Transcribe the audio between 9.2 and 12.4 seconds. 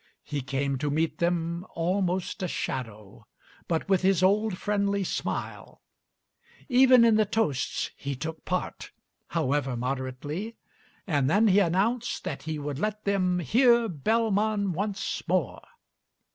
however moderately, and then he announced